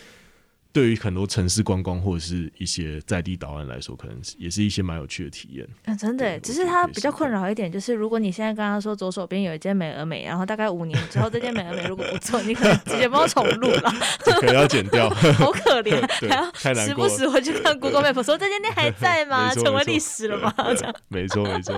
[0.72, 5.68] 对于很多城市观光或者是一些在地导览来说，可能也是一些蛮有趣的体验。
[5.84, 16.00] 嗯，真的，只是它比较困扰一点，就是如果你现在刚刚说左手边有一间美而美，然后大概五年之后这间美而美如果不做，你可能直接帮我重录了， 可能要剪掉， 好可怜，
[16.54, 19.52] 还要时不时回去看 Google Map，说这间店还在吗？
[19.54, 20.54] 成为历史了吗？
[20.56, 21.74] 这样，没错没错，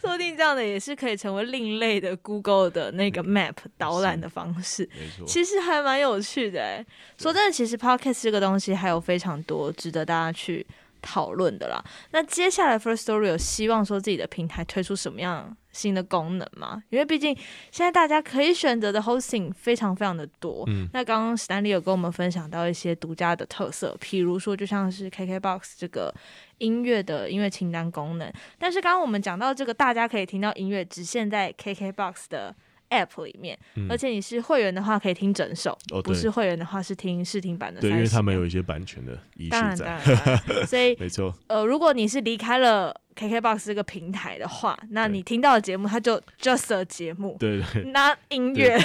[0.00, 4.88] 说不定这样的也是可以成为另类的 Google 的那个 Map 导览的方式。
[4.94, 6.84] 没错，其实还蛮有趣的哎。
[7.18, 10.66] 说真的，其实 Podcast 这个东西还有非常多值得大家去
[11.02, 11.82] 讨论的啦。
[12.10, 16.82] 那接下来 First Story 有希望说自己的平台推出什么样新的功能吗？
[16.88, 17.36] 因为毕竟
[17.70, 20.64] 现在大家可以选择的 hosting 非常非常的多。
[20.68, 26.12] 嗯，那刚刚 Stanley 有跟我们分享到一些独家的特色，譬如说就像是 KKBOX 这个
[26.58, 28.32] 音乐的音乐清单功能。
[28.58, 32.56] 但是刚刚我们讲到这个，大家可以听到音乐只限在 KKBOX 的。
[32.90, 37.80] App 里面，嗯，而且你是会员的话，可以听整首；哦，不是会员的话，是听试听版的。
[37.80, 39.50] 对，因为他们有一些版权的意识在。
[39.50, 41.34] 当然，当然，当然所以 没错。
[41.48, 42.94] 呃，如果你是离开了。
[43.18, 48.78] KKBOX 这个平台的话，那你听到的节目，它就 just a 节目，对对，那音乐，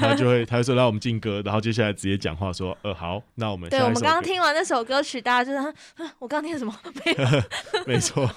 [0.00, 5.74] 他就会， 他会说，让我们进歌，然后接下来直接讲话说，呃，好，那我们，对，我们刚刚听完那首歌曲，大家就是，
[6.18, 6.76] 我刚刚听什么？
[7.04, 8.28] 没有，没错，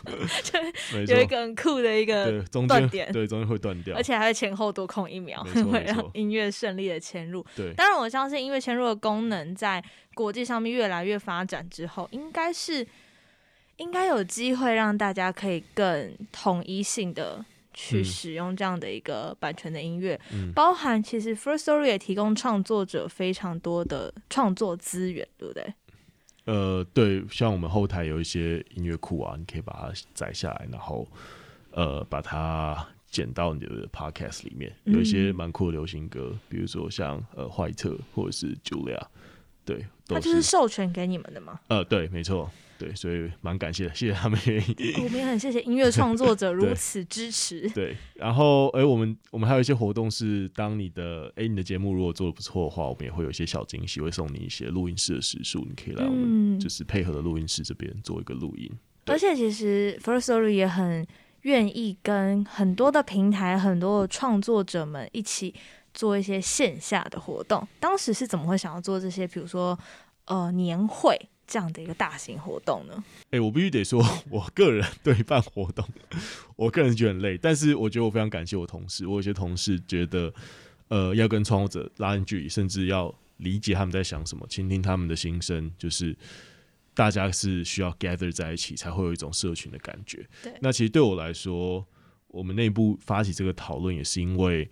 [1.07, 7.43] 就有一个很酷的一个断点，对，中间会断掉，而且还会前后多空一秒，会让音乐顺利的嵌入。
[7.55, 12.85] 对，当然我相信音乐嵌入的功能在国际上面越来越发展之后，应该是。
[13.77, 25.73] 应该有机会让大家可以更统一性的去使用这样的一个版权的音乐，嗯，包含其实 First Story 也提供创作者非常多的创作资源，对不对？
[26.45, 31.07] 呃，对，像我们后台有一些音乐库啊，你可以把它载下来，然后
[31.71, 39.01] 呃把它剪到你的 Podcast 里面，有一些蛮酷的流行歌，嗯，比如说像呃怀特或者是 Julia，
[39.65, 41.59] 对，它就是授权给你们的吗？
[41.69, 42.51] 呃，对，没错。
[42.83, 44.93] 对，所以蛮感谢的，谢谢他们愿意。
[45.01, 47.61] 我们也很谢谢音乐创作者 如此支持。
[47.69, 58.69] 对，对，然后哎，我们我们还有一些活动是，当你的哎你的节目如果做的不错的话，我们也会有一些小惊喜，会送你一些录音室的时数，你可以来我们就是配合的录音室这边做一个录音。
[59.05, 61.07] 而且其实 First Story 也很
[61.43, 65.55] 愿意跟很多的平台、很多的创作者们一起
[65.93, 67.65] 做一些线下的活动。
[67.79, 69.25] 当时是怎么会想要做这些？
[69.25, 69.79] 比如说
[70.25, 71.17] 呃年会。
[71.45, 73.03] 这样的一个大型活动呢？
[73.25, 75.85] 哎、欸，我必须得说，我个人对办活动，
[76.55, 77.37] 我个人觉得很累。
[77.37, 80.33] 但是我觉得我非常感谢我同事，我有些同事觉得，
[80.87, 86.15] 呃，要跟创作者拉近距离，甚至要理解他们在想什么，倾听他们的心声，就是
[86.93, 90.25] 大家是需要 gather 在一起，才会有一种社群的感觉。
[90.41, 90.53] 对。
[90.61, 91.85] 那其实对我来说，
[92.27, 94.69] 我们内部发起这个讨论，也是因为，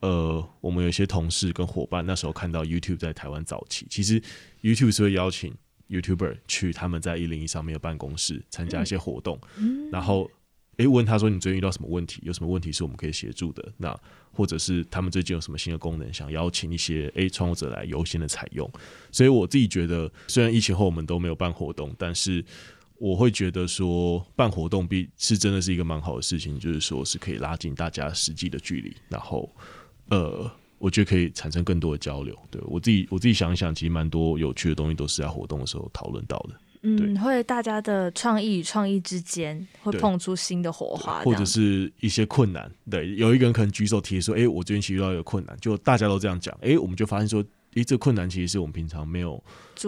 [0.00, 4.20] 呃，我们有些同事跟伙伴那时候看到 YouTube 在台湾早期，其实
[4.62, 5.54] YouTube 是会邀请。
[5.88, 10.30] YouTuber 去他们在一零一上面的办公室参加一些活动，嗯、然后
[10.76, 12.20] 诶、欸、问他说，你最近遇到什么问题？
[12.24, 13.72] 有什么问题是我们可以协助的？
[13.76, 13.96] 那
[14.32, 18.68] 或者是他们最近有什么新的功能，想邀请一些诶创作者来优先的采用。
[19.12, 22.44] 所以我自己觉得，虽然疫情后我们都没有办活动，但是
[22.96, 29.54] 我会觉得说办活动必是真的是一个蛮好的事情，就是说是可以拉近大家实际的距离，然后
[30.08, 30.50] 呃。
[30.84, 32.38] 我觉得可以产生更多的交流。
[32.50, 36.50] 对我自己，我自己想一想，其实蛮多有趣的东西都是在活动的时候讨论到的。
[36.82, 42.70] 嗯，会大家的创意与创意之间会碰出新的火花，或者是一些困难。
[42.90, 47.42] 对，有一个人可能举手提说：“哎、欸，我最近其实遇到一个困难。”就大家都这样讲，哎、欸，我们就发现说。
[47.76, 49.42] 哎、欸，这个困难其实是我们平常没有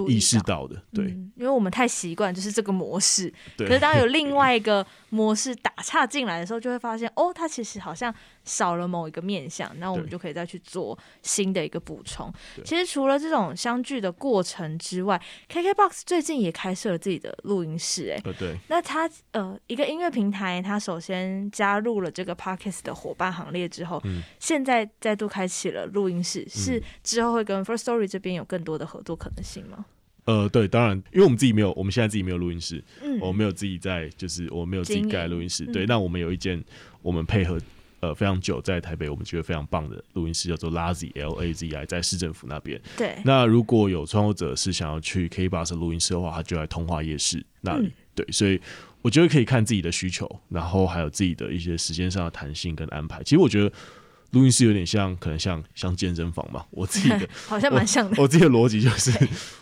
[0.09, 3.33] 意识到的，对、嗯，因为我们太习惯就是这个模式。
[3.57, 12.33] 对，可是当有另外一个模式打岔进来的时候，就会发现哦，它其实好像少了某一个面向，那我们就可以再去做新的一个补充。
[12.65, 18.57] 其实除了这种相聚的过程之外，KKBOX 最近也开设了自己的录音室，哎，对。
[18.69, 29.86] 那它呃，一个音乐平台，它首先加入了这个 Podcast 的伙伴行列之后，嗯、现在再度开启了录音室，是之后会跟 First Story 这边有更多的合作可能性吗？
[30.27, 35.87] 呃，对，当然，因为我们自己没有，我们现在自己没有录音室，嗯，我们没有自己在，就是我们没有自己盖录音室，对。
[35.87, 36.61] 那、嗯、我们有一间，
[37.01, 37.61] 我们配合
[38.01, 42.81] 呃非常久，在台北我们觉得非常棒的录音室，叫做 Lazy L A Z I，在市政府那边。
[42.97, 43.17] 对。
[43.25, 47.87] 那如果有创作者是想要去 K b u s 录音室的话，他就在通化夜市那里。
[47.87, 48.61] 嗯、对，所以
[49.03, 53.23] 我觉得可以看自己的需求，然后还有自己的一些时间上的弹性跟安排。
[53.23, 53.73] 其实我觉得。
[54.33, 56.65] 录音室有点像，可能像像健身房嘛。
[56.71, 58.15] 我自己的 好像蛮像的。
[58.17, 59.11] 我， 我自己的逻辑就是，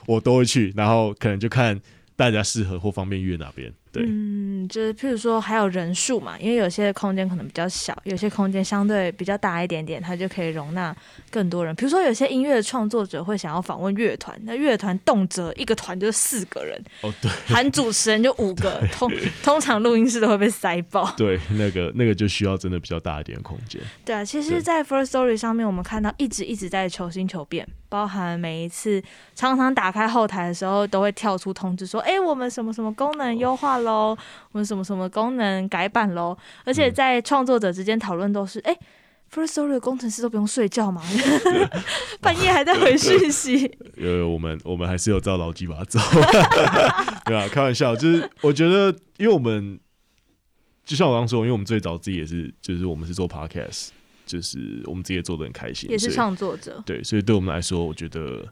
[0.06, 1.80] 我都会去，然后可能就看
[2.16, 3.72] 大家适合或方便约哪边。
[3.94, 10.94] 对，嗯，就是譬如说还有人数嘛，因为有些空间可能比较小，有些空间相对比较大一点点，它就可以容纳
[11.30, 11.72] 更多人。
[11.76, 19.08] 比如说有些音乐创作者会想要访问乐团，那乐团动辄一个团就是四个人，哦对，含主持人就五个，通
[19.44, 21.08] 通常录音室都会被塞爆。
[21.16, 23.80] 对，那个那个就需要真的比较大一点的空间。
[24.04, 29.02] 对啊，其实，在 First Story 上面，我们看到一直一直在求新求变，包含每一次
[29.34, 33.90] 常常打开后台的时候，都会跳出通知说，哎、欸，我们什么什么功能优化喽。
[33.92, 34.18] 哦
[34.52, 36.36] 我们什么什么功能改版喽？
[36.64, 41.02] 而且在创作者之间讨论都是，哎、嗯欸、，Firstory 的工程师都不用睡觉吗？
[42.22, 43.70] 半夜还在回讯息？
[43.96, 45.98] 有有，我们我们还是有照劳基法走，
[47.26, 49.78] 对啊，开玩笑，就是我觉得，因为我们
[50.84, 53.88] 就像我刚说，因为我们最早自己也是，就是我们是做 Podcast，
[54.24, 58.46] 就是我们自己也做的很开心，也是创作者，对，所以对我们来说，我觉得。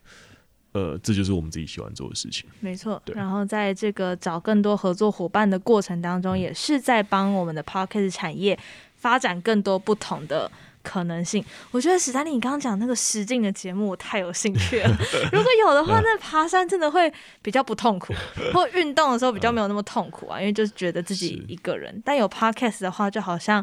[0.72, 2.48] 呃，这就是我们自己喜欢做的事情。
[2.60, 8.58] 没错，然后在这个找更多合作伙伴的过程当中，也是在帮我们的 Podcast 产业
[8.96, 10.50] 发展更多不同的
[10.82, 11.44] 可能性。
[11.72, 14.88] 我觉得史丹利，你刚刚讲那个实境的节目，我太有兴趣了。
[15.30, 17.12] 如果有的话，那爬山真的会
[17.42, 18.14] 比较不痛苦，
[18.54, 22.00] 或运动的时候比较没有那么痛苦啊，因为就是觉得自己一个人。
[22.02, 23.62] 但有 Podcast 的话，就好像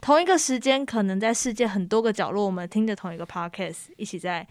[0.00, 4.46] 同一个时间，可能在世界很多个角落，我们听着同一个 Podcast，一起在。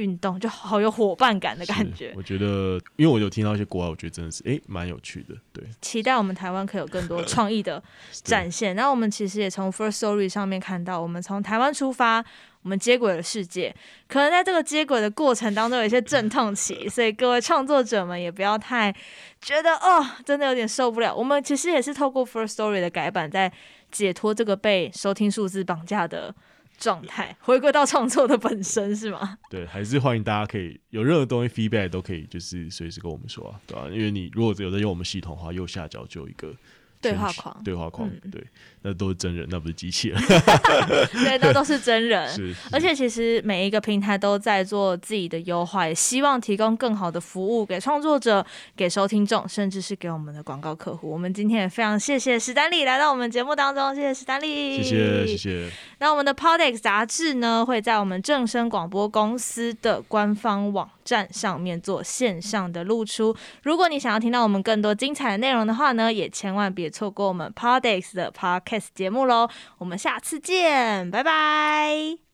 [0.00, 2.12] 运动就好有伙伴感的感觉。
[2.16, 5.34] 我觉得，因为我有听到一些国外，我觉得真的是哎，蛮有趣的。
[5.52, 7.82] 对，期待我们台湾可以有更多创意的
[8.24, 8.74] 展现。
[8.74, 12.24] 那我们其实也从 First Story 上面看到，我们从台湾出发，
[12.62, 13.74] 我们接轨了世界。
[14.08, 18.94] 可能在这个接轨的过程当中，有一些阵痛期， 所以各位创作者们也不要太
[19.40, 21.14] 觉得哦，真的有点受不了。
[21.14, 23.52] 我们其实也是透过 First Story 的改版，在
[23.90, 26.34] 解脱这个被收听数字绑架的。
[26.80, 29.38] 状态回归到创作的本身是吗？
[29.48, 33.88] 对，还是欢迎大家可以有任何东西 feedback 都可以，就是随时跟我们说啊，对吧、啊？
[33.90, 36.52] 因为你如果有在用我们系统的话，右下角就有一个
[37.00, 38.44] 对话框，对话框，嗯、对。
[38.82, 40.18] 那都是真人，那不是机器人。
[41.12, 42.26] 对，那都是真人。
[42.32, 48.44] 是，是，而且其实每一个平台都在做自己的优化，也希望提供更好的服务给创作者、
[48.74, 51.10] 给收听众，甚至是给我们的广告客户。
[51.10, 55.70] 我们今天也非常谢谢史丹利来到我们节目当中，谢谢史丹利，谢谢谢谢。
[55.98, 63.36] 那我们的 Podex 杂志呢，会在我们正声广播公司的官方网站上面做线上的露出。
[63.62, 69.48] 如果你想要听到我们更多精彩的内容的话呢，也千万别错过我们 Podex 的 Podcast 节目喽，
[69.78, 72.29] 我们下次见，拜拜。